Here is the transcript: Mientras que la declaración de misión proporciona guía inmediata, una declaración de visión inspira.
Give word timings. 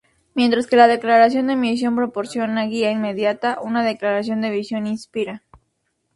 Mientras 0.33 0.65
que 0.65 0.77
la 0.77 0.87
declaración 0.87 1.45
de 1.45 1.55
misión 1.55 1.95
proporciona 1.95 2.65
guía 2.65 2.89
inmediata, 2.89 3.59
una 3.61 3.83
declaración 3.85 4.41
de 4.41 4.49
visión 4.49 4.87
inspira. 4.87 5.43